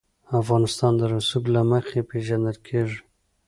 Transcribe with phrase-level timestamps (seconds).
[0.41, 2.99] افغانستان د رسوب له مخې پېژندل کېږي.